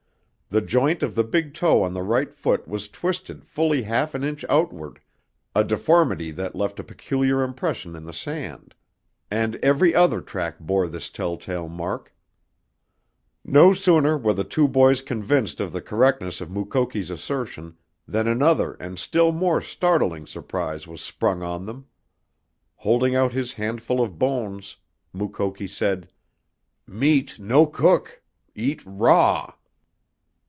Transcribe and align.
The 0.49 0.59
joint 0.59 1.01
of 1.01 1.15
the 1.15 1.23
big 1.23 1.53
toe 1.53 1.81
on 1.81 1.93
the 1.93 2.01
right 2.03 2.29
foot 2.33 2.67
was 2.67 2.89
twisted 2.89 3.45
fully 3.45 3.83
half 3.83 4.13
an 4.13 4.21
inch 4.25 4.43
outward, 4.49 4.99
a 5.55 5.63
deformity 5.63 6.29
that 6.31 6.57
left 6.57 6.77
a 6.77 6.83
peculiar 6.83 7.41
impression 7.41 7.95
in 7.95 8.03
the 8.03 8.11
sand, 8.11 8.75
and 9.31 9.55
every 9.63 9.95
other 9.95 10.19
track 10.19 10.59
bore 10.59 10.89
this 10.89 11.09
telltale 11.09 11.69
mark. 11.69 12.13
No 13.45 13.73
sooner 13.73 14.17
were 14.17 14.33
the 14.33 14.43
two 14.43 14.67
boys 14.67 14.99
convinced 14.99 15.61
of 15.61 15.71
the 15.71 15.79
correctness 15.81 16.41
of 16.41 16.51
Mukoki's 16.51 17.09
assertion 17.11 17.77
than 18.05 18.27
another 18.27 18.73
and 18.73 18.99
still 18.99 19.31
more 19.31 19.61
startling 19.61 20.27
surprise 20.27 20.85
was 20.85 21.01
sprung 21.01 21.41
on 21.41 21.65
them. 21.65 21.85
Holding 22.75 23.15
out 23.15 23.31
his 23.31 23.53
handful 23.53 24.01
of 24.01 24.19
bones, 24.19 24.75
Mukoki 25.13 25.67
said: 25.67 26.11
"Meat 26.85 27.39
no 27.39 27.65
cook 27.65 28.21
eat 28.53 28.83
raw!" 28.85 29.53